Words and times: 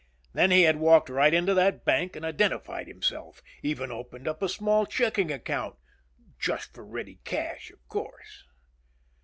Then 0.33 0.49
he 0.49 0.63
had 0.63 0.77
walked 0.77 1.09
right 1.11 1.31
into 1.31 1.53
that 1.53 1.85
bank 1.85 2.15
and 2.15 2.25
identified 2.25 2.87
himself. 2.87 3.43
Even 3.61 3.91
opened 3.91 4.27
up 4.27 4.41
a 4.41 4.49
small 4.49 4.87
checking 4.87 5.31
account. 5.31 5.75
"Just 6.39 6.73
for 6.73 6.83
ready 6.83 7.19
cash, 7.23 7.69
of 7.69 7.87
course." 7.87 8.45